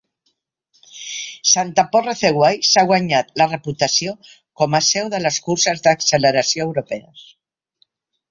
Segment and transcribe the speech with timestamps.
[1.49, 4.15] Santa Pod Raceway s'ha guanyat la reputació
[4.61, 7.25] com a seu de les curses d'acceleració europees.